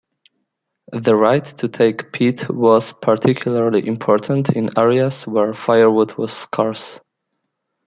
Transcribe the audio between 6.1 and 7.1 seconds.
was scarce.